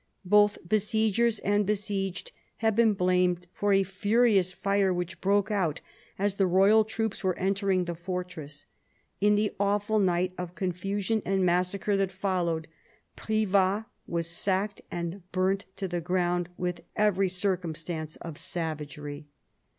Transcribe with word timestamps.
Both 0.25 0.57
besiegers 0.67 1.37
and 1.43 1.63
besieged 1.63 2.31
have 2.57 2.75
been 2.75 2.93
blamed 2.95 3.45
for 3.53 3.71
a 3.71 3.83
furious 3.83 4.51
fire 4.51 4.91
which 4.91 5.21
broke 5.21 5.51
out 5.51 5.79
as 6.17 6.37
the 6.37 6.47
royal 6.47 6.83
troops 6.83 7.23
were 7.23 7.37
entering 7.37 7.85
the 7.85 7.93
fortress; 7.93 8.65
in 9.19 9.35
the 9.35 9.53
awful 9.59 9.99
night 9.99 10.33
of 10.39 10.55
confusion 10.55 11.21
and 11.23 11.45
massacre 11.45 11.95
that 11.97 12.11
followed, 12.11 12.67
Privas 13.15 13.85
was 14.07 14.27
sacked 14.27 14.81
and 14.89 15.21
burnt 15.31 15.65
to 15.75 15.87
the 15.87 16.01
ground 16.01 16.49
with 16.57 16.81
every 16.95 17.29
circumstance 17.29 18.15
of 18.15 18.39
savagery. 18.39 19.27